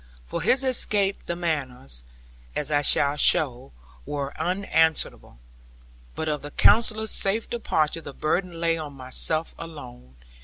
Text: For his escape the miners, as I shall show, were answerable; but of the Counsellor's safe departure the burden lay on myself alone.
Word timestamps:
For 0.25 0.41
his 0.41 0.63
escape 0.63 1.23
the 1.27 1.35
miners, 1.35 2.05
as 2.55 2.71
I 2.71 2.81
shall 2.81 3.15
show, 3.17 3.71
were 4.03 4.33
answerable; 4.41 5.37
but 6.15 6.27
of 6.27 6.41
the 6.41 6.49
Counsellor's 6.49 7.11
safe 7.11 7.47
departure 7.47 8.01
the 8.01 8.11
burden 8.11 8.59
lay 8.59 8.79
on 8.79 8.93
myself 8.93 9.53
alone. 9.59 10.15